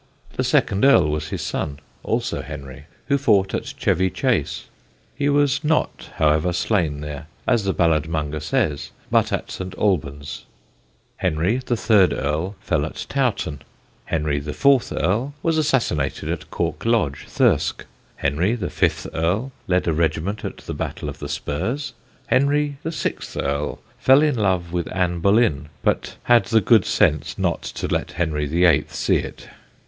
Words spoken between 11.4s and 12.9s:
the third Earl, fell